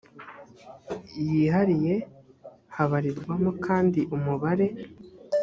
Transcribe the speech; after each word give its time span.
yihariye 1.25 1.95
habarirwamo 2.75 3.51
kandi 3.65 3.99
umubare 4.15 4.67